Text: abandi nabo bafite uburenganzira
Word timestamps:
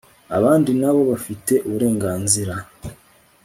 abandi 0.37 0.71
nabo 0.79 1.01
bafite 1.11 1.53
uburenganzira 1.67 2.53